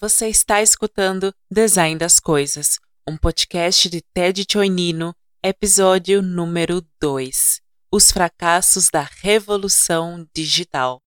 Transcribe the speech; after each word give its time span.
Você 0.00 0.28
está 0.28 0.62
escutando 0.62 1.34
Design 1.50 1.98
das 1.98 2.20
Coisas, 2.20 2.78
um 3.04 3.16
podcast 3.16 3.90
de 3.90 4.00
Ted 4.14 4.46
Choinino, 4.48 5.12
episódio 5.42 6.22
número 6.22 6.86
2: 7.00 7.60
Os 7.90 8.12
fracassos 8.12 8.90
da 8.90 9.02
revolução 9.20 10.24
digital. 10.32 11.02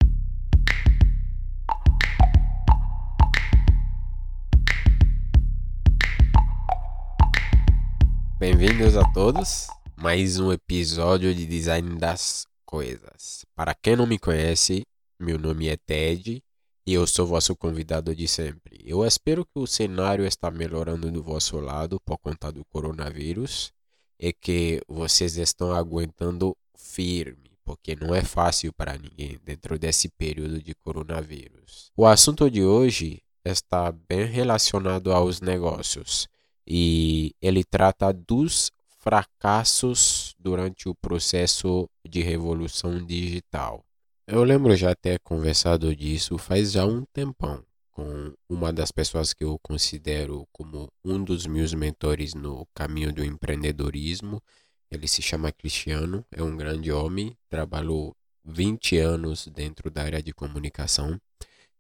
Bem-vindos 8.38 8.96
a 8.96 9.03
todos, 9.12 9.66
mais 9.96 10.38
um 10.38 10.53
episódio 10.53 11.34
de 11.34 11.44
Design 11.44 11.98
das 11.98 12.46
Coisas. 12.64 13.44
Para 13.56 13.74
quem 13.74 13.96
não 13.96 14.06
me 14.06 14.16
conhece, 14.16 14.82
meu 15.18 15.40
nome 15.40 15.66
é 15.66 15.76
Ted 15.76 16.41
e 16.87 16.95
eu 16.95 17.05
sou 17.06 17.27
vosso 17.27 17.56
convidado 17.56 18.14
de 18.14 18.28
sempre. 18.28 18.80
Eu 18.84 19.05
espero 19.05 19.45
que 19.45 19.59
o 19.59 19.66
cenário 19.66 20.24
está 20.24 20.50
melhorando 20.50 21.11
do 21.11 21.20
vosso 21.20 21.59
lado 21.59 22.01
por 22.01 22.16
conta 22.19 22.52
do 22.52 22.65
coronavírus 22.66 23.73
e 24.19 24.33
que 24.33 24.80
vocês 24.87 25.37
estão 25.37 25.73
aguentando 25.73 26.56
firme, 26.77 27.51
porque 27.64 27.97
não 27.97 28.14
é 28.14 28.23
fácil 28.23 28.73
para 28.73 28.97
ninguém 28.97 29.37
dentro 29.45 29.77
desse 29.77 30.09
período 30.09 30.62
de 30.62 30.75
coronavírus. 30.77 31.91
O 31.97 32.06
assunto 32.06 32.48
de 32.48 32.62
hoje 32.62 33.20
está 33.45 33.91
bem 33.91 34.25
relacionado 34.25 35.12
aos 35.12 35.41
negócios 35.41 36.28
e 36.64 37.34
ele 37.42 37.64
trata 37.64 38.12
dos 38.12 38.70
fracassos 39.00 40.34
durante 40.39 40.89
o 40.89 40.95
processo 40.95 41.89
de 42.09 42.23
revolução 42.23 43.05
digital. 43.05 43.86
Eu 44.29 44.43
lembro 44.43 44.75
já 44.75 44.93
ter 44.93 45.21
conversado 45.21 45.95
disso 45.95 46.37
faz 46.37 46.73
já 46.73 46.84
um 46.84 47.05
tempão 47.12 47.65
com 47.93 48.34
uma 48.48 48.73
das 48.73 48.91
pessoas 48.91 49.33
que 49.33 49.45
eu 49.45 49.57
considero 49.61 50.48
como 50.51 50.91
um 51.05 51.23
dos 51.23 51.47
meus 51.47 51.73
mentores 51.73 52.34
no 52.34 52.67
caminho 52.75 53.12
do 53.12 53.25
empreendedorismo. 53.25 54.42
Ele 54.91 55.06
se 55.06 55.23
chama 55.23 55.53
Cristiano, 55.53 56.27
é 56.33 56.42
um 56.42 56.56
grande 56.56 56.91
homem, 56.91 57.37
trabalhou 57.48 58.17
20 58.45 58.98
anos 58.98 59.47
dentro 59.47 59.92
da 59.92 60.03
área 60.03 60.20
de 60.20 60.33
comunicação. 60.33 61.20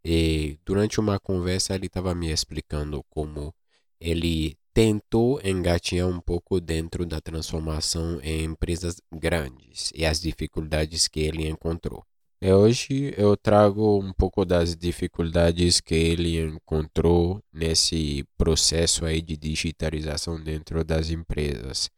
E 0.04 0.56
durante 0.64 1.00
uma 1.00 1.18
conversa 1.18 1.74
ele 1.74 1.86
estava 1.86 2.14
me 2.14 2.30
explicando 2.30 3.02
como 3.10 3.52
ele 4.00 4.56
tentou 4.72 5.40
engatinhar 5.42 6.06
um 6.06 6.20
pouco 6.20 6.60
dentro 6.60 7.04
da 7.04 7.20
transformação 7.20 8.20
em 8.22 8.44
empresas 8.44 9.00
grandes 9.12 9.90
e 9.96 10.06
as 10.06 10.20
dificuldades 10.20 11.08
que 11.08 11.18
ele 11.18 11.48
encontrou. 11.48 12.06
E 12.40 12.52
hoje 12.52 13.14
eu 13.16 13.34
trago 13.34 13.98
um 13.98 14.12
pouco 14.12 14.44
das 14.44 14.76
dificuldades 14.76 15.80
que 15.80 15.94
ele 15.94 16.38
encontrou 16.38 17.42
nesse 17.50 18.26
processo 18.36 19.06
aí 19.06 19.22
de 19.22 19.38
digitalização 19.38 20.38
dentro 20.38 20.84
das 20.84 21.08
empresas. 21.08 21.90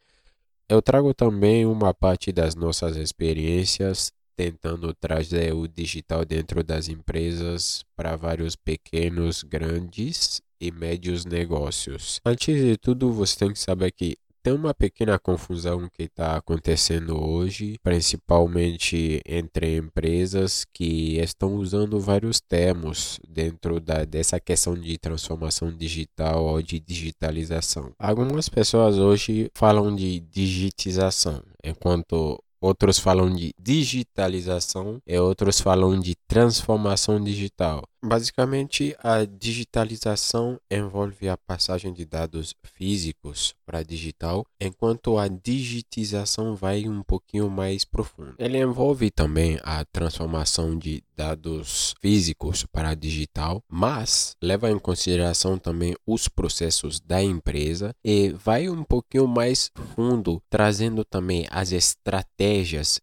Eu 0.68 0.80
trago 0.80 1.12
também 1.12 1.66
uma 1.66 1.92
parte 1.92 2.30
das 2.30 2.54
nossas 2.54 2.96
experiências 2.96 4.12
tentando 4.36 4.94
trazer 4.94 5.52
o 5.52 5.66
digital 5.66 6.24
dentro 6.24 6.62
das 6.62 6.88
empresas 6.88 7.84
para 7.96 8.14
vários 8.14 8.54
pequenos, 8.54 9.42
grandes 9.42 10.40
e 10.60 10.70
médios 10.70 11.24
negócios. 11.24 12.20
Antes 12.24 12.62
de 12.62 12.76
tudo, 12.76 13.12
você 13.12 13.36
tem 13.36 13.52
que 13.52 13.58
saber 13.58 13.90
que 13.90 14.16
tem 14.42 14.52
uma 14.52 14.74
pequena 14.74 15.18
confusão 15.18 15.88
que 15.88 16.04
está 16.04 16.36
acontecendo 16.36 17.22
hoje, 17.22 17.76
principalmente 17.82 19.20
entre 19.26 19.76
empresas 19.76 20.64
que 20.72 21.18
estão 21.18 21.54
usando 21.56 22.00
vários 22.00 22.40
termos 22.40 23.18
dentro 23.28 23.80
da, 23.80 24.04
dessa 24.04 24.40
questão 24.40 24.74
de 24.74 24.96
transformação 24.98 25.70
digital 25.70 26.44
ou 26.44 26.62
de 26.62 26.80
digitalização. 26.80 27.92
Algumas 27.98 28.48
pessoas 28.48 28.98
hoje 28.98 29.50
falam 29.54 29.94
de 29.94 30.20
digitização, 30.20 31.42
enquanto 31.62 32.42
outros 32.60 32.98
falam 32.98 33.34
de 33.34 33.52
digitalização 33.60 35.00
e 35.06 35.18
outros 35.18 35.60
falam 35.60 35.98
de 35.98 36.14
transformação 36.26 37.22
digital. 37.22 37.82
Basicamente, 38.00 38.96
a 39.02 39.24
digitalização 39.24 40.60
envolve 40.70 41.28
a 41.28 41.36
passagem 41.36 41.92
de 41.92 42.04
dados 42.04 42.54
físicos 42.62 43.56
para 43.66 43.82
digital, 43.82 44.46
enquanto 44.60 45.18
a 45.18 45.26
digitização 45.26 46.54
vai 46.54 46.88
um 46.88 47.02
pouquinho 47.02 47.50
mais 47.50 47.84
profundo. 47.84 48.36
Ele 48.38 48.56
envolve 48.56 49.10
também 49.10 49.58
a 49.64 49.84
transformação 49.84 50.78
de 50.78 51.02
dados 51.16 51.96
físicos 52.00 52.64
para 52.64 52.94
digital, 52.94 53.60
mas 53.68 54.36
leva 54.40 54.70
em 54.70 54.78
consideração 54.78 55.58
também 55.58 55.96
os 56.06 56.28
processos 56.28 57.00
da 57.00 57.20
empresa 57.20 57.92
e 58.04 58.30
vai 58.30 58.68
um 58.68 58.84
pouquinho 58.84 59.26
mais 59.26 59.72
fundo, 59.96 60.40
trazendo 60.48 61.04
também 61.04 61.48
as 61.50 61.72
estratégias 61.72 62.47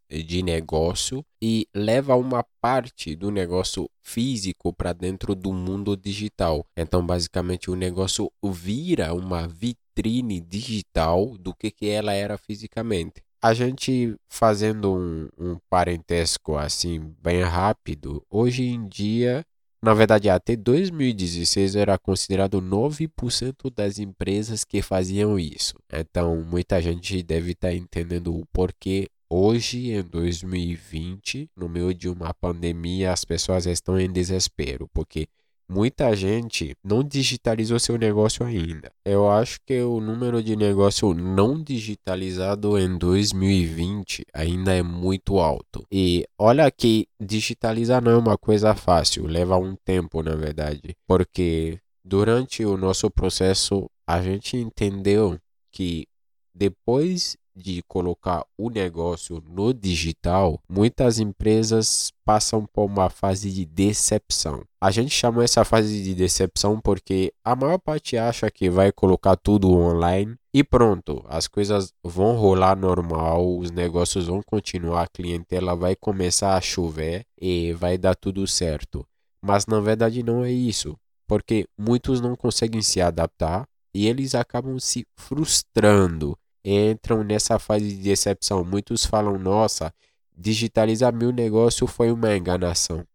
de 0.10 0.42
negócio 0.42 1.24
e 1.42 1.68
leva 1.74 2.16
uma 2.16 2.44
parte 2.62 3.16
do 3.16 3.30
negócio 3.30 3.90
físico 4.02 4.74
para 4.74 4.94
dentro 4.94 5.36
do 5.36 5.54
mundo 5.54 5.96
digital. 5.96 6.66
Então, 6.76 7.06
basicamente, 7.06 7.70
o 7.70 7.76
negócio 7.76 8.32
vira 8.44 9.14
uma 9.14 9.48
vitrine 9.48 10.40
digital 10.42 11.38
do 11.38 11.54
que, 11.54 11.70
que 11.70 11.88
ela 11.88 12.14
era 12.14 12.38
fisicamente. 12.38 13.24
A 13.42 13.54
gente 13.54 14.16
fazendo 14.28 14.96
um, 14.96 15.30
um 15.38 15.58
parentesco 15.70 16.58
assim 16.58 17.14
bem 17.22 17.44
rápido, 17.44 18.26
hoje 18.30 18.64
em 18.64 18.88
dia 18.88 19.46
na 19.86 19.94
verdade, 19.94 20.32
até 20.32 20.56
2016 20.56 21.76
era 21.76 21.96
considerado 21.96 22.60
9% 22.60 23.72
das 23.72 24.00
empresas 24.00 24.64
que 24.64 24.82
faziam 24.82 25.38
isso. 25.38 25.76
Então, 25.94 26.44
muita 26.44 26.82
gente 26.82 27.22
deve 27.22 27.52
estar 27.52 27.68
tá 27.68 27.74
entendendo 27.76 28.36
o 28.36 28.48
porquê 28.52 29.08
Hoje, 29.38 29.92
em 29.92 30.02
2020, 30.02 31.50
no 31.58 31.68
meio 31.68 31.94
de 31.94 32.08
uma 32.08 32.34
pandemia, 32.34 33.12
as 33.12 33.26
pessoas 33.26 33.66
estão 33.66 34.00
em 34.00 34.10
desespero, 34.10 34.90
porque 34.94 35.28
muita 35.68 36.16
gente 36.16 36.74
não 36.82 37.04
digitalizou 37.04 37.78
seu 37.78 37.98
negócio 37.98 38.46
ainda. 38.46 38.90
Eu 39.04 39.30
acho 39.30 39.60
que 39.66 39.82
o 39.82 40.00
número 40.00 40.42
de 40.42 40.56
negócio 40.56 41.14
não 41.14 41.62
digitalizado 41.62 42.80
em 42.80 42.98
2020 42.98 44.26
ainda 44.34 44.74
é 44.74 44.82
muito 44.82 45.38
alto. 45.38 45.86
E 45.92 46.26
olha 46.40 46.72
que 46.72 47.06
digitalizar 47.20 48.02
não 48.02 48.14
é 48.14 48.18
uma 48.18 48.38
coisa 48.38 48.74
fácil, 48.74 49.28
leva 49.28 49.58
um 49.58 49.76
tempo, 49.84 50.24
na 50.24 50.34
verdade, 50.34 50.96
porque 51.06 51.78
durante 52.06 52.64
o 52.64 52.78
nosso 52.78 53.12
processo 53.12 53.90
a 54.08 54.22
gente 54.22 54.56
entendeu 54.56 55.38
que 55.74 56.08
depois 56.56 57.38
de 57.56 57.82
colocar 57.84 58.46
o 58.58 58.70
negócio 58.70 59.42
no 59.48 59.74
digital, 59.74 60.60
muitas 60.68 61.20
empresas 61.20 62.12
passam 62.26 62.66
por 62.66 62.86
uma 62.86 63.10
fase 63.10 63.50
de 63.50 63.66
decepção. 63.66 64.64
A 64.82 64.92
gente 64.92 65.12
chama 65.12 65.44
essa 65.44 65.64
fase 65.64 66.04
de 66.04 66.14
decepção 66.14 66.82
porque 66.82 67.34
a 67.44 67.56
maior 67.56 67.80
parte 67.80 68.18
acha 68.18 68.52
que 68.52 68.70
vai 68.70 68.92
colocar 68.92 69.38
tudo 69.38 69.72
online 69.72 70.36
e 70.54 70.64
pronto, 70.64 71.24
as 71.28 71.48
coisas 71.48 71.94
vão 72.04 72.36
rolar 72.36 72.76
normal, 72.76 73.58
os 73.58 73.72
negócios 73.72 74.28
vão 74.28 74.42
continuar, 74.44 75.04
a 75.04 75.08
clientela 75.08 75.76
vai 75.76 75.96
começar 75.96 76.56
a 76.56 76.62
chover 76.62 77.26
e 77.40 77.74
vai 77.74 77.98
dar 77.98 78.16
tudo 78.16 78.46
certo. 78.46 79.06
Mas 79.42 79.66
na 79.66 79.80
verdade 79.80 80.24
não 80.24 80.44
é 80.44 80.52
isso, 80.52 80.98
porque 81.28 81.66
muitos 81.78 82.20
não 82.20 82.36
conseguem 82.36 82.82
se 82.82 83.00
adaptar 83.00 83.66
e 83.94 84.08
eles 84.08 84.36
acabam 84.36 84.78
se 84.78 85.06
frustrando 85.16 86.38
entram 86.66 87.24
nessa 87.24 87.60
fase 87.60 87.88
de 87.96 88.02
decepção. 88.02 88.64
Muitos 88.66 89.06
falam: 89.06 89.38
nossa, 89.38 89.94
digitalizar 90.36 91.14
meu 91.14 91.32
negócio 91.32 91.86
foi 91.88 92.12
uma 92.12 92.36
enganação. 92.36 93.06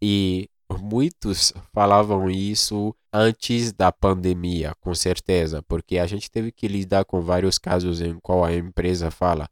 E 0.00 0.48
muitos 0.78 1.52
falavam 1.72 2.30
isso 2.30 2.94
antes 3.12 3.72
da 3.72 3.90
pandemia, 3.90 4.74
com 4.80 4.94
certeza, 4.94 5.62
porque 5.66 5.98
a 5.98 6.06
gente 6.06 6.30
teve 6.30 6.52
que 6.52 6.68
lidar 6.68 7.04
com 7.04 7.20
vários 7.20 7.58
casos 7.58 8.00
em 8.00 8.18
qual 8.20 8.44
a 8.44 8.54
empresa 8.54 9.10
fala: 9.10 9.48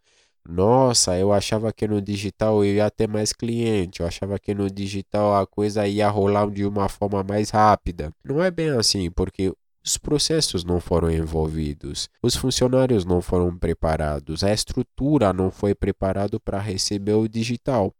nossa, 0.48 1.18
eu 1.18 1.32
achava 1.32 1.72
que 1.72 1.88
no 1.88 2.00
digital 2.00 2.64
eu 2.64 2.74
ia 2.74 2.90
ter 2.90 3.08
mais 3.08 3.32
cliente, 3.32 4.00
eu 4.00 4.06
achava 4.06 4.38
que 4.38 4.54
no 4.54 4.70
digital 4.70 5.34
a 5.34 5.46
coisa 5.46 5.86
ia 5.88 6.08
rolar 6.08 6.48
de 6.50 6.64
uma 6.64 6.88
forma 6.88 7.22
mais 7.24 7.50
rápida. 7.50 8.12
Não 8.24 8.42
é 8.42 8.50
bem 8.50 8.70
assim, 8.70 9.10
porque 9.10 9.52
os 9.86 9.96
processos 9.96 10.64
não 10.64 10.80
foram 10.80 11.12
envolvidos, 11.12 12.08
os 12.20 12.34
funcionários 12.34 13.04
não 13.04 13.22
foram 13.22 13.56
preparados, 13.56 14.42
a 14.42 14.52
estrutura 14.52 15.32
não 15.32 15.48
foi 15.48 15.76
preparada 15.76 16.40
para 16.40 16.58
receber 16.58 17.12
o 17.12 17.28
digital. 17.28 17.94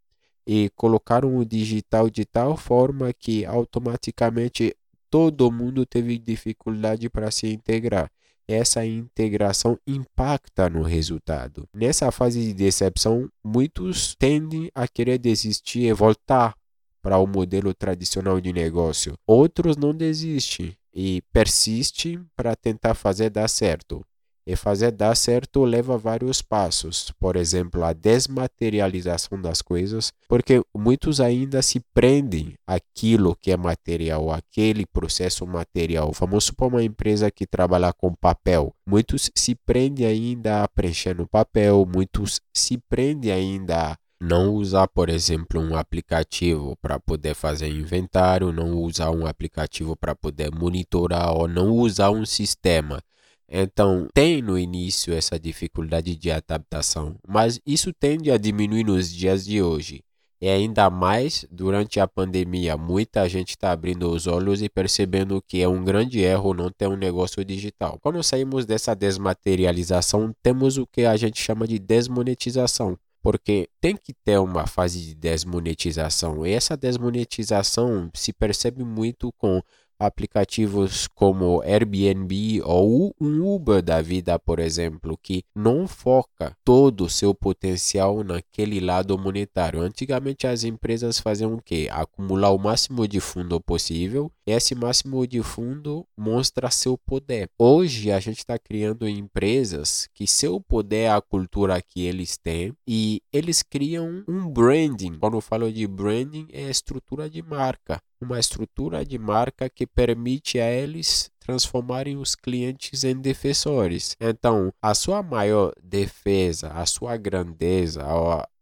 E 0.45 0.69
colocaram 0.75 1.37
o 1.37 1.45
digital 1.45 2.11
de 2.11 2.25
tal 2.25 2.57
forma 2.57 3.13
que 3.13 3.45
automaticamente 3.45 4.75
todo 5.09 5.51
mundo 5.51 5.87
teve 5.87 6.19
dificuldade 6.19 7.09
para 7.09 7.31
se 7.31 7.49
integrar. 7.49 8.11
Essa 8.49 8.85
integração 8.85 9.79
impacta 9.87 10.69
no 10.71 10.83
resultado. 10.83 11.69
Nessa 11.75 12.13
fase 12.13 12.41
de 12.41 12.55
decepção, 12.55 13.29
muitos 13.45 14.15
tendem 14.17 14.71
a 14.75 14.87
querer 14.87 15.19
desistir 15.19 15.83
e 15.83 15.93
voltar 15.93 16.55
para 17.03 17.19
o 17.19 17.27
modelo 17.27 17.75
tradicional 17.75 18.41
de 18.41 18.53
negócio. 18.53 19.17
Outros 19.27 19.77
não 19.77 19.93
desistem 19.93 20.77
e 20.97 21.21
persiste 21.31 22.19
para 22.35 22.57
tentar 22.57 22.95
fazer 22.95 23.29
dar 23.29 23.49
certo. 23.49 24.03
E 24.49 24.55
fazer 24.55 24.93
dar 24.93 25.15
certo 25.17 25.65
leva 25.65 25.99
vários 25.99 26.41
passos, 26.41 27.13
por 27.19 27.35
exemplo, 27.35 27.83
a 27.83 27.93
desmaterialização 27.93 29.43
das 29.43 29.61
coisas, 29.61 30.13
porque 30.29 30.63
muitos 30.75 31.21
ainda 31.21 31.61
se 31.61 31.81
prendem 31.93 32.55
àquilo 32.65 33.37
que 33.37 33.51
é 33.51 33.57
material, 33.57 34.31
aquele 34.31 34.87
processo 34.87 35.45
material. 35.45 36.13
Vamos 36.13 36.45
supor 36.45 36.69
uma 36.69 36.83
empresa 36.83 37.29
que 37.29 37.45
trabalha 37.45 37.93
com 37.93 38.15
papel. 38.15 38.73
Muitos 38.89 39.31
se 39.35 39.57
prendem 39.57 40.07
ainda 40.07 40.63
a 40.63 40.69
preencher 40.69 41.15
no 41.15 41.27
papel, 41.27 41.85
muitos 41.85 42.41
se 42.55 42.79
prendem 42.89 43.33
ainda 43.33 43.99
não 44.21 44.55
usar, 44.55 44.89
por 44.89 45.09
exemplo, 45.09 45.61
um 45.61 45.77
aplicativo 45.77 46.77
para 46.81 46.99
poder 46.99 47.35
fazer 47.35 47.69
inventário, 47.69 48.53
não 48.53 48.75
usar 48.75 49.11
um 49.11 49.27
aplicativo 49.27 49.97
para 49.97 50.15
poder 50.15 50.51
monitorar 50.55 51.33
ou 51.33 51.47
não 51.47 51.71
usar 51.73 52.11
um 52.11 52.25
sistema 52.25 53.03
então, 53.49 54.09
tem 54.13 54.43
no 54.43 54.59
início 54.59 55.15
essa 55.15 55.39
dificuldade 55.39 56.17
de 56.17 56.31
adaptação, 56.31 57.17
mas 57.27 57.61
isso 57.65 57.93
tende 57.93 58.31
a 58.31 58.37
diminuir 58.37 58.85
nos 58.85 59.13
dias 59.13 59.45
de 59.45 59.63
hoje. 59.63 60.03
E 60.41 60.49
ainda 60.49 60.91
mais 60.91 61.47
durante 61.51 61.99
a 61.99 62.07
pandemia, 62.07 62.77
muita 62.77 63.27
gente 63.29 63.51
está 63.51 63.71
abrindo 63.71 64.11
os 64.11 64.27
olhos 64.27 64.61
e 64.61 64.69
percebendo 64.69 65.41
que 65.41 65.63
é 65.63 65.69
um 65.69 65.83
grande 65.83 66.21
erro 66.21 66.53
não 66.53 66.71
ter 66.71 66.89
um 66.89 66.97
negócio 66.97 67.43
digital. 67.45 67.99
Quando 68.03 68.23
saímos 68.23 68.67
dessa 68.67 68.95
desmaterialização, 68.95 70.35
temos 70.43 70.77
o 70.77 70.87
que 70.87 71.07
a 71.07 71.17
gente 71.17 71.41
chama 71.41 71.67
de 71.67 71.79
desmonetização 71.79 72.99
porque 73.23 73.69
tem 73.81 73.97
que 73.97 74.13
ter 74.13 74.39
uma 74.39 74.67
fase 74.67 75.01
de 75.01 75.15
desmonetização. 75.15 76.47
E 76.47 76.53
essa 76.53 76.77
desmonetização 76.77 78.11
se 78.15 78.33
percebe 78.33 78.85
muito 78.85 79.33
com 79.39 79.61
aplicativos 79.99 81.09
como 81.09 81.63
Airbnb 81.63 82.63
ou 82.65 83.15
um 83.21 83.55
Uber 83.55 83.83
da 83.83 84.01
vida, 84.03 84.39
por 84.39 84.59
exemplo, 84.59 85.19
que 85.23 85.45
não 85.55 85.87
foca 85.89 86.57
todo 86.65 87.05
o 87.05 87.11
seu 87.11 87.35
potencial 87.35 88.23
naquele 88.23 88.81
lado 88.81 89.17
monetário. 89.19 89.81
Antigamente 89.81 90.47
as 90.47 90.65
empresas 90.65 91.19
faziam 91.19 91.55
o 91.55 91.63
quê? 91.63 91.89
Acumular 91.91 92.51
o 92.51 92.59
máximo 92.59 93.07
de 93.07 93.21
fundo 93.21 93.61
possível. 93.61 94.31
Esse 94.47 94.75
máximo 94.75 95.27
de 95.27 95.43
fundo 95.43 96.07
mostra 96.17 96.71
seu 96.71 96.97
poder. 96.97 97.51
Hoje 97.59 98.13
a 98.13 98.21
gente 98.21 98.39
está 98.39 98.59
criando 98.59 99.09
empresas 99.09 100.09
que 100.15 100.27
seu 100.27 100.61
poder 100.61 100.97
é 100.97 101.11
a 101.11 101.21
cultura 101.21 101.83
que 101.83 102.07
eles 102.07 102.37
têm 102.37 102.73
e 102.87 103.21
eles 103.33 103.63
criam 103.63 104.25
um 104.29 104.49
branding. 104.49 105.19
Quando 105.19 105.37
eu 105.37 105.41
falo 105.41 105.71
de 105.71 105.87
branding, 105.87 106.47
é 106.53 106.71
estrutura 106.71 107.29
de 107.29 107.43
marca 107.43 108.01
uma 108.21 108.39
estrutura 108.39 109.05
de 109.05 109.19
marca 109.19 109.69
que 109.69 109.87
permite 109.87 110.59
a 110.59 110.71
eles 110.71 111.31
transformarem 111.39 112.17
os 112.17 112.35
clientes 112.35 113.05
em 113.05 113.15
defensores. 113.21 114.17
Então, 114.21 114.73
a 114.83 114.95
sua 114.95 115.23
maior 115.23 115.73
defesa, 115.83 116.69
a 116.73 116.85
sua 116.87 117.17
grandeza, 117.17 118.05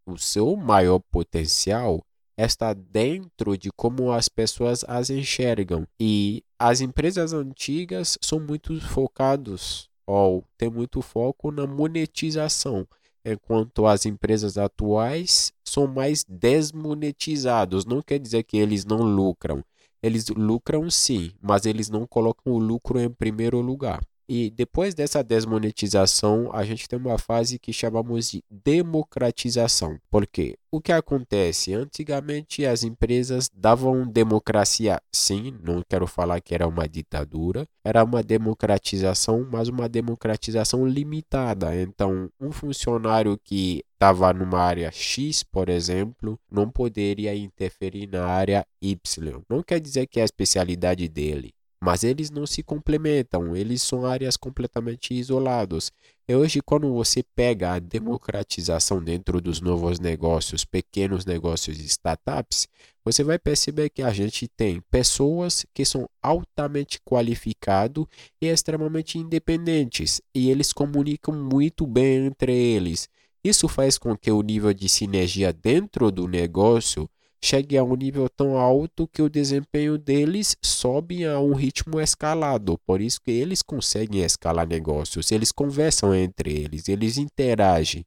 o 0.07 0.19
seu 0.19 0.55
maior 0.57 1.01
potencial 1.11 2.05
está 2.37 2.75
dentro 2.75 3.57
de 3.57 3.71
como 3.71 4.13
as 4.13 4.29
pessoas 4.29 4.85
as 4.87 5.09
enxergam. 5.09 5.87
E 5.99 6.43
as 6.59 6.81
empresas 6.81 7.33
antigas 7.33 8.19
são 8.21 8.41
muito 8.41 8.79
focados 8.81 9.89
ou 10.07 10.45
têm 10.59 10.69
muito 10.69 11.01
foco 11.01 11.51
na 11.51 11.67
monetização 11.67 12.87
enquanto 13.25 13.87
as 13.87 14.05
empresas 14.07 14.59
atuais 14.59 15.53
são 15.65 15.87
mais 15.87 16.25
desmonetizados. 16.29 17.85
Não 17.85 18.03
quer 18.03 18.19
dizer 18.19 18.43
que 18.45 18.57
eles 18.57 18.85
não 18.85 18.99
lucram. 18.99 19.65
Eles 20.03 20.29
lucram 20.29 20.91
sim, 20.91 21.33
mas 21.41 21.65
eles 21.65 21.89
não 21.89 22.07
colocam 22.07 22.53
o 22.53 22.59
lucro 22.59 23.01
em 23.01 23.09
primeiro 23.09 23.61
lugar. 23.61 24.05
E 24.29 24.51
depois 24.51 24.95
dessa 24.95 25.23
desmonetização, 25.23 26.51
a 26.53 26.65
gente 26.65 26.89
tem 26.89 26.99
uma 26.99 27.19
fase 27.19 27.59
que 27.59 27.73
chamamos 27.73 28.31
de 28.31 28.43
democratização. 28.51 29.99
Porque 30.11 30.57
o 30.71 30.81
que 30.81 30.93
acontece? 30.93 31.75
Antigamente 31.75 32.65
as 32.65 32.83
empresas 32.83 33.51
davam 33.55 34.07
democracia, 34.07 35.01
sim, 35.13 35.55
não 35.63 35.83
quero 35.89 36.07
falar 36.07 36.41
que 36.41 36.55
era 36.55 36.67
uma 36.67 36.89
ditadura, 36.89 37.67
era 37.85 38.03
uma 38.03 38.23
democratização, 38.23 39.47
mas 39.51 39.69
uma 39.69 39.89
democratização 39.89 40.87
limitada. 40.87 41.81
Então, 41.81 42.31
um 42.41 42.51
funcionário 42.51 43.39
que 43.45 43.85
estava 43.93 44.33
numa 44.33 44.59
área 44.59 44.91
X, 44.91 45.43
por 45.43 45.69
exemplo, 45.69 46.39
não 46.51 46.71
poderia 46.71 47.35
interferir 47.37 48.07
na 48.07 48.27
área 48.27 48.67
Y. 48.81 49.43
Não 49.49 49.63
quer 49.63 49.81
dizer 49.81 50.07
que 50.07 50.19
é 50.19 50.23
a 50.23 50.27
especialidade 50.27 51.09
dele 51.09 51.55
mas 51.85 52.03
eles 52.03 52.31
não 52.31 52.47
se 52.47 52.63
complementam, 52.63 53.55
eles 53.55 53.83
são 53.83 54.07
áreas 54.07 54.39
completamente 54.39 55.13
isolados. 55.13 55.93
E 56.27 56.35
hoje, 56.35 56.63
quando 56.63 56.91
você 56.95 57.23
pega 57.37 57.75
a 57.75 57.79
democratização 57.79 59.05
dentro 59.05 59.39
dos 59.39 59.61
novos 59.61 60.01
negócios, 60.01 60.65
pequenos 60.65 61.27
negócios 61.27 61.79
e 61.79 61.85
startups, 61.85 62.67
você 63.05 63.23
vai 63.23 63.39
perceber 63.39 63.91
que 63.91 64.01
a 64.01 64.11
gente 64.15 64.49
tem 64.49 64.81
pessoas 64.91 65.67
que 65.75 65.85
são 65.85 66.09
altamente 66.23 66.99
qualificados 67.05 68.07
e 68.41 68.47
extremamente 68.47 69.19
independentes, 69.19 70.23
e 70.35 70.51
eles 70.51 70.73
comunicam 70.73 71.35
muito 71.35 71.87
bem 71.87 72.25
entre 72.25 72.55
eles. 72.55 73.11
Isso 73.45 73.69
faz 73.69 73.99
com 73.99 74.17
que 74.17 74.33
o 74.33 74.41
nível 74.41 74.73
de 74.73 74.89
sinergia 74.89 75.53
dentro 75.53 76.11
do 76.11 76.27
negócio 76.27 77.07
chegue 77.45 77.77
a 77.77 77.85
um 77.85 77.95
nível 77.95 78.27
tão 78.27 78.57
alto 78.57 79.07
que 79.07 79.21
o 79.21 79.29
desempenho 79.29 79.99
deles 79.99 80.57
sobe 80.65 81.27
a 81.27 81.39
um 81.39 81.53
ritmo 81.53 82.01
escalado. 82.01 82.79
Por 82.87 83.03
isso 83.03 83.21
que 83.21 83.31
eles 83.31 83.61
conseguem 83.61 84.23
escalar 84.23 84.67
negócios, 84.67 85.31
eles 85.31 85.53
conversam 85.53 86.15
entre 86.15 86.51
eles, 86.51 86.89
eles 86.89 87.19
interagem. 87.19 88.07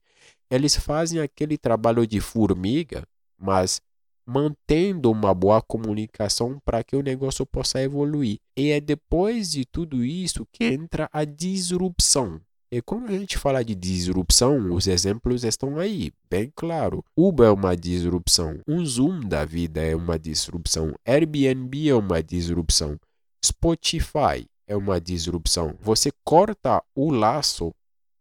Eles 0.50 0.76
fazem 0.76 1.20
aquele 1.20 1.56
trabalho 1.56 2.08
de 2.08 2.20
formiga, 2.20 3.04
mas 3.38 3.80
mantendo 4.26 5.12
uma 5.12 5.34
boa 5.36 5.62
comunicação 5.62 6.60
para 6.66 6.84
que 6.84 6.96
o 6.96 7.04
negócio 7.04 7.46
possa 7.46 7.80
evoluir. 7.80 8.40
E 8.58 8.72
é 8.72 8.82
depois 8.82 9.52
de 9.52 9.66
tudo 9.66 10.04
isso 10.04 10.48
que 10.52 10.66
entra 10.66 11.08
a 11.14 11.24
disrupção. 11.24 12.42
E 12.70 12.82
quando 12.82 13.10
a 13.10 13.18
gente 13.18 13.38
fala 13.38 13.64
de 13.64 13.74
disrupção, 13.74 14.74
os 14.74 14.88
exemplos 14.88 15.46
estão 15.46 15.80
aí, 15.80 16.12
bem 16.30 16.52
claro. 16.54 17.02
Uber 17.16 17.48
é 17.48 17.52
uma 17.52 17.78
disrupção, 17.78 18.60
um 18.68 18.86
Zoom 18.86 19.22
da 19.22 19.46
vida 19.46 19.82
é 19.82 19.96
uma 19.96 20.20
disrupção, 20.20 20.94
Airbnb 21.06 21.90
é 21.90 21.96
uma 21.96 22.22
disrupção, 22.22 23.00
Spotify 23.44 24.46
é 24.68 24.76
uma 24.76 25.00
disrupção. 25.00 25.76
Você 25.80 26.12
corta 26.26 26.84
o 26.94 27.10
laço 27.10 27.74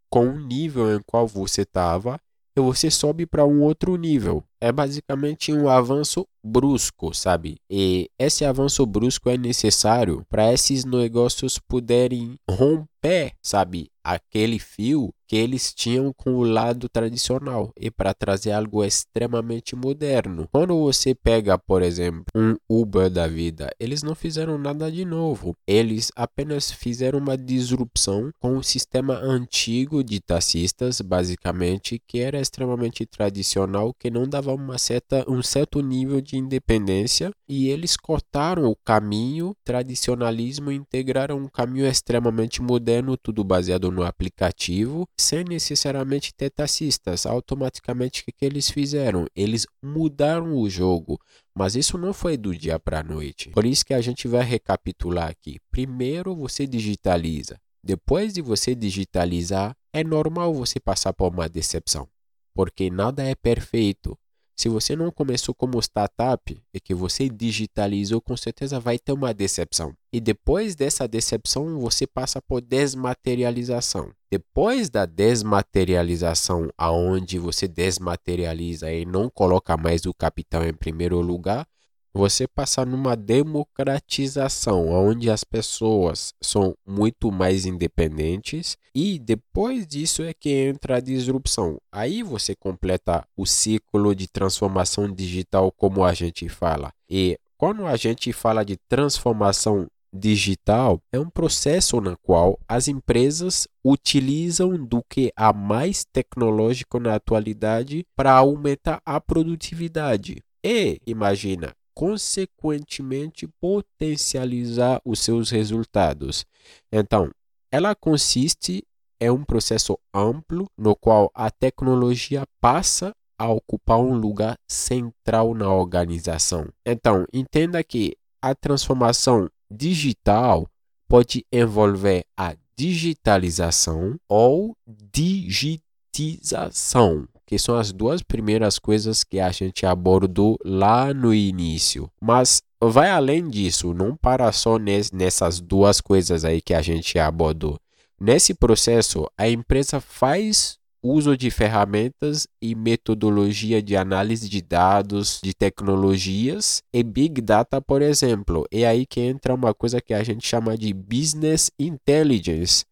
com 0.09 0.29
o 0.29 0.39
nível 0.39 0.95
em 0.95 1.01
qual 1.05 1.27
você 1.27 1.63
estava 1.63 2.17
e 2.55 2.61
você 2.61 2.89
sobe 2.89 3.25
para 3.25 3.45
um 3.45 3.61
outro 3.61 3.97
nível. 3.97 4.45
É 4.59 4.71
basicamente 4.71 5.53
um 5.53 5.69
avanço 5.69 6.27
brusco, 6.43 7.13
sabe? 7.13 7.57
E 7.69 8.09
esse 8.17 8.45
avanço 8.45 8.85
brusco 8.85 9.29
é 9.29 9.37
necessário 9.37 10.25
para 10.29 10.51
esses 10.53 10.85
negócios 10.85 11.59
poderem 11.59 12.35
romper, 12.49 13.33
sabe? 13.41 13.89
Aquele 14.03 14.57
fio 14.57 15.13
que 15.27 15.35
eles 15.35 15.73
tinham 15.73 16.13
com 16.13 16.35
o 16.35 16.43
lado 16.43 16.87
tradicional 16.87 17.73
e 17.77 17.91
para 17.91 18.13
trazer 18.13 18.53
algo 18.53 18.81
extremamente 18.81 19.75
moderno. 19.75 20.47
Quando 20.49 20.79
você 20.79 21.13
pega, 21.13 21.57
por 21.57 21.81
exemplo, 21.81 22.23
um 22.33 22.55
Uber 22.69 23.09
da 23.09 23.27
vida, 23.27 23.69
eles 23.77 24.01
não 24.01 24.15
fizeram 24.15 24.57
nada 24.57 24.89
de 24.89 25.03
novo. 25.03 25.53
Eles 25.67 26.09
apenas 26.15 26.71
fizeram 26.71 27.19
uma 27.19 27.37
disrupção 27.37 28.31
com 28.39 28.57
o 28.57 28.63
sistema 28.63 29.15
antigo 29.15 30.01
de 30.01 30.21
taxistas, 30.21 31.01
basicamente, 31.01 32.01
que 32.07 32.19
era 32.19 32.39
extremamente 32.39 33.05
tradicional, 33.05 33.93
que 33.99 34.09
não 34.09 34.25
dava 34.25 34.46
uma 34.55 34.77
certa, 34.77 35.25
um 35.29 35.41
certo 35.41 35.81
nível 35.81 36.21
de 36.21 36.37
independência 36.37 37.31
e 37.47 37.69
eles 37.69 37.95
cortaram 37.97 38.65
o 38.65 38.75
caminho 38.75 39.55
tradicionalismo 39.63 40.71
e 40.71 40.75
integraram 40.75 41.37
um 41.37 41.47
caminho 41.47 41.85
extremamente 41.85 42.61
moderno, 42.61 43.17
tudo 43.17 43.43
baseado 43.43 43.91
no 43.91 44.03
aplicativo, 44.03 45.07
sem 45.19 45.43
necessariamente 45.43 46.33
ter 46.33 46.49
taxistas. 46.49 47.25
Automaticamente, 47.25 48.21
o 48.21 48.25
que, 48.25 48.31
que 48.31 48.45
eles 48.45 48.69
fizeram? 48.69 49.25
Eles 49.35 49.65
mudaram 49.83 50.55
o 50.57 50.69
jogo. 50.69 51.19
Mas 51.55 51.75
isso 51.75 51.97
não 51.97 52.13
foi 52.13 52.37
do 52.37 52.55
dia 52.55 52.79
para 52.79 52.99
a 52.99 53.03
noite. 53.03 53.49
Por 53.49 53.65
isso 53.65 53.85
que 53.85 53.93
a 53.93 54.01
gente 54.01 54.27
vai 54.27 54.43
recapitular 54.43 55.29
aqui. 55.29 55.57
Primeiro 55.71 56.35
você 56.35 56.67
digitaliza. 56.67 57.59
Depois 57.83 58.33
de 58.33 58.41
você 58.41 58.75
digitalizar, 58.75 59.75
é 59.93 60.03
normal 60.03 60.53
você 60.53 60.79
passar 60.79 61.13
por 61.13 61.31
uma 61.31 61.49
decepção. 61.49 62.07
Porque 62.53 62.89
nada 62.89 63.23
é 63.23 63.33
perfeito. 63.33 64.17
Se 64.59 64.69
você 64.69 64.95
não 64.95 65.11
começou 65.11 65.53
como 65.53 65.79
startup 65.79 66.59
e 66.73 66.79
que 66.79 66.95
você 66.95 67.29
digitalizou, 67.29 68.19
com 68.19 68.35
certeza 68.35 68.79
vai 68.79 68.97
ter 68.97 69.11
uma 69.11 69.31
decepção. 69.31 69.93
E 70.11 70.19
depois 70.19 70.75
dessa 70.75 71.07
decepção, 71.07 71.79
você 71.79 72.07
passa 72.07 72.41
por 72.41 72.59
desmaterialização. 72.59 74.11
Depois 74.31 74.89
da 74.89 75.05
desmaterialização, 75.05 76.69
aonde 76.75 77.37
você 77.37 77.67
desmaterializa 77.67 78.91
e 78.91 79.05
não 79.05 79.29
coloca 79.29 79.77
mais 79.77 80.07
o 80.07 80.13
capital 80.13 80.65
em 80.65 80.73
primeiro 80.73 81.21
lugar, 81.21 81.67
você 82.17 82.47
passa 82.47 82.83
numa 82.83 83.15
democratização, 83.15 84.89
onde 84.89 85.29
as 85.29 85.43
pessoas 85.43 86.33
são 86.41 86.75
muito 86.85 87.31
mais 87.31 87.65
independentes 87.65 88.75
e 88.93 89.19
depois 89.19 89.85
disso 89.85 90.23
é 90.23 90.33
que 90.33 90.49
entra 90.49 90.97
a 90.97 90.99
disrupção. 90.99 91.77
Aí 91.91 92.23
você 92.23 92.55
completa 92.55 93.23
o 93.37 93.45
ciclo 93.45 94.15
de 94.15 94.27
transformação 94.27 95.09
digital 95.13 95.71
como 95.71 96.03
a 96.03 96.13
gente 96.13 96.49
fala. 96.49 96.91
E 97.07 97.37
quando 97.55 97.85
a 97.85 97.95
gente 97.95 98.33
fala 98.33 98.65
de 98.65 98.77
transformação 98.89 99.87
digital 100.11 100.99
é 101.11 101.19
um 101.19 101.29
processo 101.29 102.01
no 102.01 102.17
qual 102.17 102.57
as 102.67 102.87
empresas 102.87 103.67
utilizam 103.85 104.83
do 104.83 105.03
que 105.07 105.31
há 105.35 105.53
mais 105.53 106.03
tecnológico 106.03 106.99
na 106.99 107.13
atualidade 107.13 108.03
para 108.15 108.31
aumentar 108.31 108.99
a 109.05 109.21
produtividade 109.21 110.41
e, 110.63 110.99
imagina, 111.05 111.73
consequentemente 111.97 113.49
potencializar 113.59 115.01
os 115.03 115.19
seus 115.19 115.49
resultados. 115.49 116.45
Então, 116.91 117.31
ela 117.71 117.95
consiste 117.95 118.83
em 119.19 119.31
um 119.31 119.43
processo 119.43 119.97
amplo 120.13 120.69
no 120.77 120.95
qual 120.95 121.31
a 121.33 121.49
tecnologia 121.49 122.45
passa 122.61 123.15
a 123.35 123.49
ocupar 123.49 123.97
um 123.97 124.13
lugar 124.13 124.59
central 124.67 125.55
na 125.55 125.73
organização. 125.73 126.69
Então, 126.85 127.25
entenda 127.33 127.83
que 127.83 128.15
a 128.43 128.53
transformação 128.53 129.49
digital 129.67 130.69
pode 131.07 131.43
envolver 131.51 132.23
a 132.37 132.55
digitalização 132.77 134.19
ou 134.29 134.77
digitização, 134.87 137.27
que 137.47 137.57
são 137.57 137.77
as 137.77 137.93
duas 137.93 138.21
primeiras 138.21 138.77
coisas 138.77 139.23
que 139.23 139.39
a 139.39 139.51
gente 139.51 139.85
abordou 139.85 140.57
lá 140.65 141.13
no 141.13 141.33
início. 141.33 142.11
Mas 142.21 142.61
vai 142.79 143.09
além 143.09 143.47
disso, 143.49 143.93
não 143.93 144.17
para 144.17 144.51
só 144.51 144.77
nessas 144.77 145.61
duas 145.61 146.01
coisas 146.01 146.43
aí 146.43 146.61
que 146.61 146.73
a 146.73 146.81
gente 146.81 147.17
abordou. 147.17 147.79
Nesse 148.19 148.53
processo, 148.53 149.25
a 149.37 149.47
empresa 149.47 150.01
faz 150.01 150.77
uso 151.01 151.37
de 151.37 151.49
ferramentas 151.49 152.47
e 152.61 152.75
metodologia 152.75 153.81
de 153.81 153.95
análise 153.95 154.49
de 154.49 154.61
dados, 154.61 155.39
de 155.41 155.53
tecnologias 155.53 156.83
e 156.91 157.01
Big 157.01 157.39
Data, 157.39 157.79
por 157.79 158.01
exemplo. 158.01 158.65
É 158.69 158.85
aí 158.85 159.05
que 159.05 159.21
entra 159.21 159.53
uma 159.53 159.73
coisa 159.73 160.01
que 160.01 160.13
a 160.13 160.21
gente 160.21 160.45
chama 160.45 160.77
de 160.77 160.93
Business 160.93 161.71
Intelligence, 161.79 162.83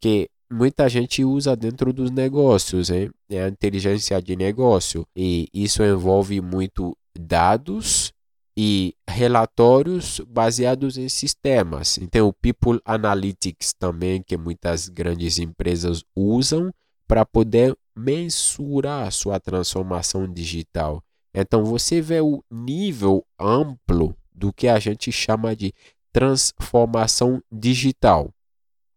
que 0.00 0.28
muita 0.50 0.88
gente 0.88 1.24
usa 1.24 1.54
dentro 1.54 1.92
dos 1.92 2.10
negócios, 2.10 2.90
hein? 2.90 3.10
é 3.28 3.44
a 3.44 3.48
inteligência 3.48 4.20
de 4.20 4.36
negócio. 4.36 5.06
E 5.14 5.48
isso 5.52 5.82
envolve 5.82 6.40
muito 6.40 6.96
dados 7.18 8.12
e 8.56 8.94
relatórios 9.08 10.20
baseados 10.28 10.98
em 10.98 11.08
sistemas. 11.08 11.98
Então, 11.98 12.28
o 12.28 12.32
People 12.32 12.80
Analytics 12.84 13.72
também, 13.72 14.22
que 14.22 14.36
muitas 14.36 14.88
grandes 14.88 15.38
empresas 15.38 16.02
usam, 16.14 16.72
para 17.06 17.24
poder 17.24 17.76
mensurar 17.96 19.10
sua 19.12 19.40
transformação 19.40 20.32
digital. 20.32 21.02
Então 21.34 21.64
você 21.64 22.00
vê 22.00 22.20
o 22.20 22.42
nível 22.50 23.24
amplo 23.38 24.16
do 24.32 24.52
que 24.52 24.68
a 24.68 24.78
gente 24.78 25.12
chama 25.12 25.54
de 25.54 25.72
transformação 26.12 27.42
digital. 27.50 28.32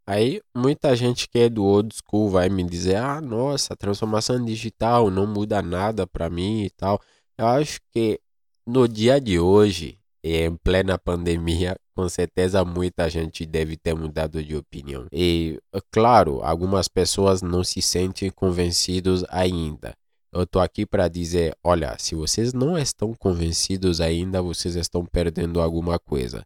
Aí 0.05 0.41
muita 0.55 0.95
gente 0.95 1.27
que 1.29 1.39
é 1.39 1.49
do 1.49 1.63
old 1.63 1.95
school 1.95 2.29
vai 2.29 2.49
me 2.49 2.63
dizer: 2.63 2.97
"Ah, 2.97 3.21
nossa, 3.21 3.75
transformação 3.75 4.43
digital 4.43 5.09
não 5.09 5.25
muda 5.25 5.61
nada 5.61 6.05
para 6.05 6.29
mim 6.29 6.63
e 6.63 6.69
tal". 6.69 6.99
Eu 7.37 7.47
acho 7.47 7.79
que 7.91 8.19
no 8.65 8.87
dia 8.87 9.19
de 9.19 9.39
hoje, 9.39 9.99
em 10.23 10.55
plena 10.57 10.97
pandemia, 10.97 11.75
com 11.95 12.07
certeza 12.09 12.63
muita 12.65 13.09
gente 13.09 13.45
deve 13.45 13.77
ter 13.77 13.93
mudado 13.93 14.43
de 14.43 14.55
opinião. 14.55 15.05
E, 15.11 15.59
é 15.73 15.79
claro, 15.91 16.41
algumas 16.43 16.87
pessoas 16.87 17.41
não 17.41 17.63
se 17.63 17.81
sentem 17.81 18.29
convencidos 18.29 19.23
ainda. 19.29 19.93
Eu 20.33 20.43
estou 20.43 20.61
aqui 20.61 20.85
para 20.85 21.07
dizer: 21.07 21.55
olha, 21.63 21.95
se 21.99 22.15
vocês 22.15 22.53
não 22.53 22.77
estão 22.77 23.13
convencidos 23.13 24.01
ainda, 24.01 24.41
vocês 24.41 24.75
estão 24.75 25.05
perdendo 25.05 25.61
alguma 25.61 25.99
coisa. 25.99 26.43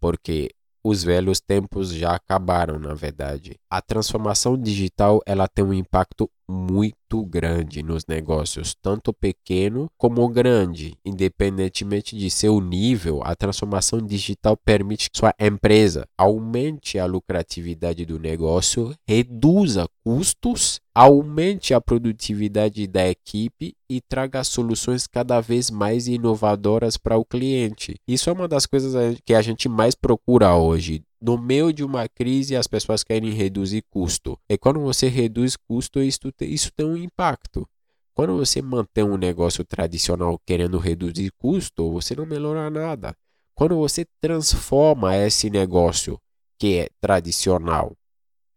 Porque 0.00 0.50
os 0.82 1.02
velhos 1.04 1.40
tempos 1.40 1.92
já 1.92 2.14
acabaram, 2.14 2.78
na 2.78 2.94
verdade. 2.94 3.58
A 3.68 3.80
transformação 3.80 4.56
digital 4.56 5.20
ela 5.26 5.46
tem 5.46 5.64
um 5.64 5.74
impacto 5.74 6.30
muito 6.50 7.24
grande 7.24 7.82
nos 7.82 8.04
negócios, 8.06 8.74
tanto 8.82 9.12
pequeno 9.12 9.90
como 9.96 10.28
grande. 10.28 10.98
Independentemente 11.04 12.16
de 12.16 12.28
seu 12.30 12.60
nível, 12.60 13.22
a 13.24 13.36
transformação 13.36 14.00
digital 14.00 14.56
permite 14.56 15.10
que 15.10 15.18
sua 15.18 15.32
empresa 15.38 16.06
aumente 16.18 16.98
a 16.98 17.06
lucratividade 17.06 18.04
do 18.04 18.18
negócio, 18.18 18.94
reduza 19.06 19.86
custos, 20.04 20.80
aumente 20.94 21.72
a 21.72 21.80
produtividade 21.80 22.86
da 22.86 23.08
equipe 23.08 23.74
e 23.88 24.00
traga 24.00 24.42
soluções 24.44 25.06
cada 25.06 25.40
vez 25.40 25.70
mais 25.70 26.08
inovadoras 26.08 26.96
para 26.96 27.16
o 27.16 27.24
cliente. 27.24 27.94
Isso 28.06 28.28
é 28.28 28.32
uma 28.32 28.48
das 28.48 28.66
coisas 28.66 29.16
que 29.24 29.34
a 29.34 29.42
gente 29.42 29.68
mais 29.68 29.94
procura 29.94 30.54
hoje 30.56 31.02
no 31.20 31.36
meio 31.36 31.72
de 31.72 31.84
uma 31.84 32.08
crise 32.08 32.56
as 32.56 32.66
pessoas 32.66 33.04
querem 33.04 33.30
reduzir 33.30 33.82
custo. 33.90 34.38
E 34.48 34.56
quando 34.56 34.80
você 34.80 35.08
reduz 35.08 35.56
custo, 35.56 36.00
isso, 36.00 36.20
isso 36.40 36.72
tem 36.72 36.86
um 36.86 36.96
impacto. 36.96 37.68
Quando 38.14 38.36
você 38.36 38.60
mantém 38.60 39.04
um 39.04 39.16
negócio 39.16 39.64
tradicional 39.64 40.38
querendo 40.46 40.78
reduzir 40.78 41.30
custo, 41.38 41.92
você 41.92 42.14
não 42.14 42.26
melhora 42.26 42.70
nada. 42.70 43.14
Quando 43.54 43.76
você 43.76 44.06
transforma 44.20 45.16
esse 45.16 45.50
negócio 45.50 46.18
que 46.58 46.78
é 46.78 46.88
tradicional, 47.00 47.96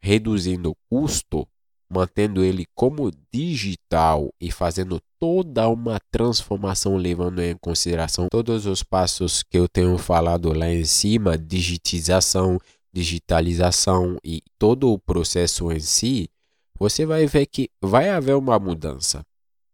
reduzindo 0.01 0.75
custo, 0.89 1.47
mantendo 1.89 2.43
ele 2.43 2.65
como 2.73 3.11
digital 3.31 4.33
e 4.39 4.51
fazendo 4.51 5.01
toda 5.23 5.69
uma 5.69 6.01
transformação, 6.11 6.97
levando 6.97 7.41
em 7.41 7.55
consideração 7.55 8.27
todos 8.29 8.65
os 8.65 8.83
passos 8.83 9.41
que 9.41 9.57
eu 9.57 9.69
tenho 9.69 9.97
falado 9.97 10.51
lá 10.51 10.67
em 10.67 10.83
cima 10.83 11.37
digitização, 11.37 12.59
digitalização 12.91 14.17
e 14.21 14.43
todo 14.59 14.91
o 14.91 14.99
processo 14.99 15.71
em 15.71 15.79
si, 15.79 16.29
você 16.77 17.05
vai 17.05 17.25
ver 17.25 17.45
que 17.45 17.69
vai 17.81 18.09
haver 18.09 18.35
uma 18.35 18.59
mudança. 18.59 19.25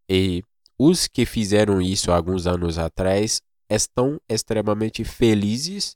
E 0.07 0.43
os 0.77 1.07
que 1.07 1.25
fizeram 1.25 1.81
isso 1.81 2.11
alguns 2.11 2.45
anos 2.45 2.77
atrás 2.77 3.41
estão 3.67 4.21
extremamente 4.29 5.03
felizes 5.03 5.95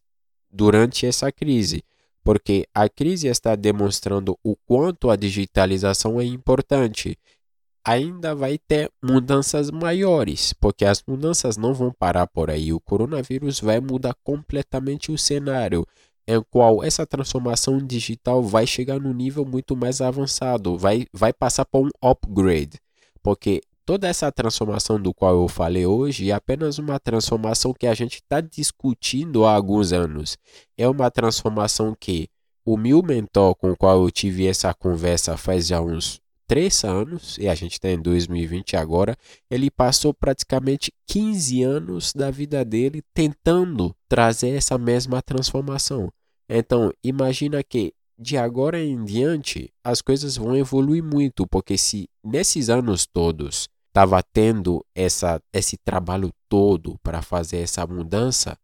durante 0.50 1.06
essa 1.06 1.32
crise 1.32 1.84
porque 2.24 2.66
a 2.74 2.88
crise 2.88 3.28
está 3.28 3.56
demonstrando 3.56 4.40
o 4.44 4.56
quanto 4.56 5.10
a 5.10 5.16
digitalização 5.16 6.22
é 6.22 6.24
importante. 6.24 7.18
Ainda 7.86 8.34
vai 8.34 8.58
ter 8.58 8.90
mudanças 9.04 9.70
maiores, 9.70 10.54
porque 10.54 10.86
as 10.86 11.04
mudanças 11.06 11.58
não 11.58 11.74
vão 11.74 11.92
parar 11.92 12.28
por 12.28 12.50
aí. 12.50 12.72
O 12.72 12.80
coronavírus 12.80 13.60
vai 13.60 13.82
mudar 13.82 14.16
completamente 14.24 15.12
o 15.12 15.18
cenário, 15.18 15.86
em 16.28 16.42
qual 16.50 16.84
essa 16.84 17.06
transformação 17.06 17.78
digital 17.78 18.42
vai 18.42 18.66
chegar 18.66 19.00
num 19.00 19.14
nível 19.14 19.46
muito 19.46 19.76
mais 19.76 20.02
avançado, 20.02 20.78
vai, 20.78 21.06
vai 21.12 21.34
passar 21.34 21.66
por 21.66 21.86
um 21.86 21.90
upgrade, 22.02 22.80
porque 23.22 23.62
toda 23.86 24.08
essa 24.08 24.32
transformação 24.32 25.00
do 25.00 25.14
qual 25.14 25.36
eu 25.36 25.48
falei 25.48 25.86
hoje 25.86 26.30
é 26.30 26.34
apenas 26.34 26.78
uma 26.80 27.00
transformação 27.00 27.74
que 27.74 27.88
a 27.88 27.94
gente 27.94 28.16
está 28.16 28.40
discutindo 28.40 29.46
há 29.46 29.54
alguns 29.54 29.92
anos. 29.92 30.38
É 30.78 30.88
uma 30.88 31.12
transformação 31.12 31.96
que 32.00 32.30
o 32.66 32.78
meu 32.78 33.04
mentor 33.04 33.56
com 33.56 33.72
o 33.72 33.78
qual 33.78 34.02
eu 34.02 34.10
tive 34.10 34.48
essa 34.48 34.74
conversa 34.74 35.36
faz 35.36 35.68
já 35.68 35.82
uns 35.82 36.23
três 36.54 36.84
anos, 36.84 37.36
e 37.40 37.48
a 37.48 37.56
gente 37.56 37.74
está 37.74 37.90
em 37.90 38.00
2020 38.00 38.78
agora, 38.78 39.18
ele 39.50 39.72
passou 39.72 40.14
praticamente 40.14 40.94
15 41.08 41.64
anos 41.64 42.14
da 42.14 42.30
vida 42.30 42.64
dele 42.64 43.02
tentando 43.12 43.92
trazer 44.08 44.52
essa 44.52 44.78
mesma 44.78 45.20
transformação. 45.20 46.12
Então, 46.48 46.94
imagina 47.04 47.64
que 47.64 47.92
de 48.20 48.38
agora 48.38 48.80
em 48.80 49.04
diante 49.04 49.74
as 49.84 50.00
coisas 50.00 50.38
vão 50.38 50.56
evoluir 50.56 51.04
muito, 51.04 51.48
porque 51.48 51.76
se 51.76 52.08
nesses 52.24 52.70
anos 52.70 53.08
todos 53.08 53.68
estava 53.88 54.22
tendo 54.22 54.86
essa, 54.94 55.42
esse 55.52 55.76
trabalho 55.76 56.32
todo 56.48 57.00
para 57.02 57.24
fazer 57.24 57.62
essa 57.62 57.88
mudança, 57.88 58.56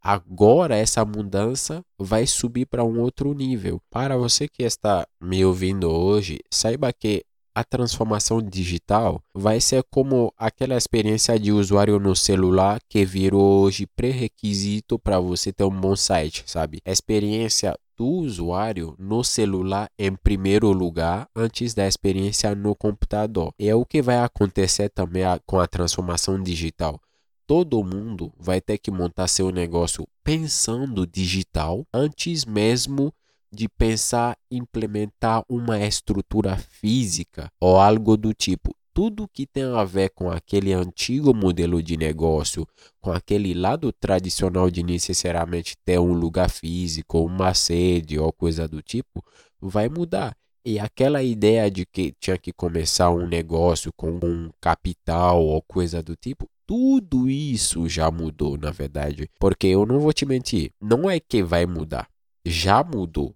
agora 0.00 0.76
essa 0.76 1.04
mudança 1.04 1.82
vai 1.98 2.24
subir 2.24 2.66
para 2.66 2.84
um 2.84 3.00
outro 3.00 3.34
nível. 3.34 3.80
Para 3.90 4.16
você 4.16 4.46
que 4.46 4.62
está 4.62 5.04
me 5.20 5.44
ouvindo 5.44 5.90
hoje, 5.90 6.38
saiba 6.48 6.92
que 6.92 7.24
a 7.54 7.62
transformação 7.62 8.40
digital 8.40 9.22
vai 9.34 9.60
ser 9.60 9.84
como 9.90 10.32
aquela 10.36 10.76
experiência 10.76 11.38
de 11.38 11.52
usuário 11.52 11.98
no 11.98 12.16
celular 12.16 12.80
que 12.88 13.04
virou 13.04 13.62
hoje 13.62 13.86
pré-requisito 13.86 14.98
para 14.98 15.20
você 15.20 15.52
ter 15.52 15.64
um 15.64 15.70
bom 15.80 15.94
site, 15.94 16.44
sabe? 16.46 16.80
A 16.84 16.90
experiência 16.90 17.76
do 17.96 18.06
usuário 18.06 18.94
no 18.98 19.22
celular 19.22 19.88
em 19.98 20.14
primeiro 20.14 20.72
lugar 20.72 21.28
antes 21.36 21.74
da 21.74 21.86
experiência 21.86 22.54
no 22.54 22.74
computador. 22.74 23.52
É 23.58 23.74
o 23.74 23.84
que 23.84 24.00
vai 24.00 24.18
acontecer 24.18 24.88
também 24.88 25.22
com 25.46 25.60
a 25.60 25.66
transformação 25.66 26.42
digital. 26.42 26.98
todo 27.46 27.84
mundo 27.84 28.32
vai 28.38 28.60
ter 28.60 28.78
que 28.78 28.90
montar 28.90 29.28
seu 29.28 29.50
negócio 29.50 30.08
pensando 30.24 31.06
digital 31.06 31.84
antes 31.92 32.46
mesmo 32.46 33.12
de 33.52 33.68
pensar 33.68 34.36
implementar 34.50 35.44
uma 35.48 35.78
estrutura 35.78 36.56
física 36.56 37.50
ou 37.60 37.76
algo 37.76 38.16
do 38.16 38.32
tipo. 38.32 38.74
Tudo 38.94 39.28
que 39.28 39.46
tem 39.46 39.64
a 39.64 39.84
ver 39.84 40.10
com 40.10 40.30
aquele 40.30 40.72
antigo 40.72 41.34
modelo 41.34 41.82
de 41.82 41.96
negócio, 41.96 42.66
com 43.00 43.10
aquele 43.10 43.54
lado 43.54 43.90
tradicional 43.92 44.70
de 44.70 44.82
necessariamente 44.82 45.76
ter 45.84 45.98
um 45.98 46.12
lugar 46.12 46.50
físico, 46.50 47.24
uma 47.24 47.54
sede 47.54 48.18
ou 48.18 48.30
coisa 48.32 48.68
do 48.68 48.82
tipo, 48.82 49.24
vai 49.60 49.88
mudar. 49.88 50.36
E 50.64 50.78
aquela 50.78 51.22
ideia 51.22 51.70
de 51.70 51.84
que 51.84 52.14
tinha 52.20 52.38
que 52.38 52.52
começar 52.52 53.10
um 53.10 53.26
negócio 53.26 53.92
com 53.96 54.10
um 54.22 54.50
capital 54.60 55.42
ou 55.42 55.60
coisa 55.62 56.02
do 56.02 56.14
tipo, 56.14 56.48
tudo 56.66 57.28
isso 57.28 57.88
já 57.88 58.10
mudou, 58.10 58.56
na 58.56 58.70
verdade. 58.70 59.28
Porque 59.40 59.66
eu 59.66 59.84
não 59.84 59.98
vou 59.98 60.12
te 60.12 60.24
mentir, 60.24 60.70
não 60.80 61.10
é 61.10 61.18
que 61.18 61.42
vai 61.42 61.66
mudar, 61.66 62.08
já 62.46 62.84
mudou. 62.84 63.34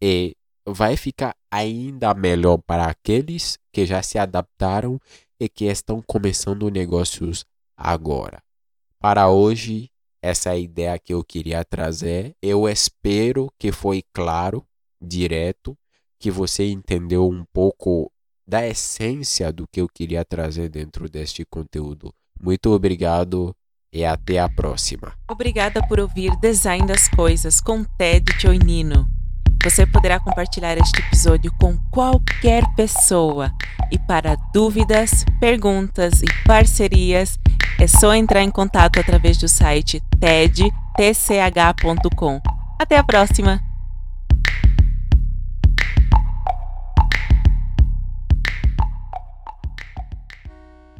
E 0.00 0.36
vai 0.66 0.96
ficar 0.96 1.34
ainda 1.50 2.12
melhor 2.14 2.58
para 2.58 2.86
aqueles 2.86 3.58
que 3.72 3.86
já 3.86 4.02
se 4.02 4.18
adaptaram 4.18 5.00
e 5.40 5.48
que 5.48 5.64
estão 5.64 6.02
começando 6.06 6.70
negócios 6.70 7.44
agora. 7.76 8.42
Para 8.98 9.28
hoje, 9.28 9.90
essa 10.20 10.50
é 10.50 10.52
a 10.52 10.58
ideia 10.58 10.98
que 10.98 11.14
eu 11.14 11.24
queria 11.24 11.64
trazer. 11.64 12.34
Eu 12.42 12.68
espero 12.68 13.48
que 13.58 13.70
foi 13.70 14.02
claro, 14.12 14.66
direto, 15.00 15.76
que 16.18 16.30
você 16.30 16.68
entendeu 16.68 17.28
um 17.28 17.44
pouco 17.52 18.10
da 18.46 18.66
essência 18.66 19.52
do 19.52 19.66
que 19.68 19.80
eu 19.80 19.88
queria 19.88 20.24
trazer 20.24 20.68
dentro 20.68 21.08
deste 21.08 21.44
conteúdo. 21.44 22.12
Muito 22.40 22.70
obrigado 22.70 23.54
e 23.92 24.04
até 24.04 24.38
a 24.38 24.48
próxima. 24.48 25.14
Obrigada 25.30 25.86
por 25.86 26.00
ouvir 26.00 26.34
Design 26.40 26.86
das 26.86 27.08
Coisas 27.08 27.60
com 27.60 27.84
Ted 27.84 28.32
Choinino. 28.40 29.17
Você 29.68 29.84
poderá 29.86 30.18
compartilhar 30.18 30.78
este 30.78 30.98
episódio 30.98 31.52
com 31.60 31.76
qualquer 31.90 32.64
pessoa. 32.74 33.52
E 33.92 33.98
para 33.98 34.34
dúvidas, 34.50 35.26
perguntas 35.38 36.22
e 36.22 36.26
parcerias, 36.46 37.38
é 37.78 37.86
só 37.86 38.14
entrar 38.14 38.42
em 38.42 38.50
contato 38.50 38.98
através 38.98 39.36
do 39.36 39.46
site 39.46 40.02
tedtch.com. 40.18 41.20
Até 42.80 42.96
a 42.96 43.04
próxima! 43.04 43.67